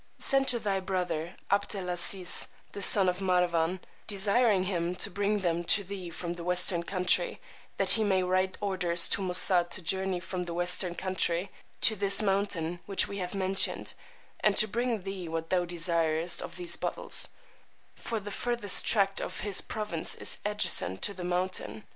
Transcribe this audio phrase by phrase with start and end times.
[0.17, 5.41] Send to thy brother Abd El Azeez, the son of Marwán, desiring him to bring
[5.41, 7.39] them to thee from the Western Country,
[7.77, 11.51] that he may write orders to Moosà to journey from the Western Country,
[11.81, 13.93] to this mountain which we have mentioned,
[14.39, 17.27] and to bring thee what thou desirest of these bottles;
[17.95, 21.83] for the furthest tract of his province is adjacent to this mountain.